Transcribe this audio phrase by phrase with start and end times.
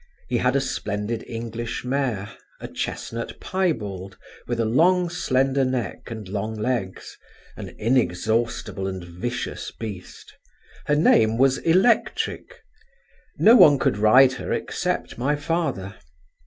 [0.27, 6.27] He had a splendid English mare, a chestnut piebald, with a long slender neck and
[6.27, 7.19] long legs,
[7.55, 10.33] an inexhaustible and vicious beast.
[10.87, 12.63] Her name was Electric.
[13.37, 15.93] No one could ride her except my father.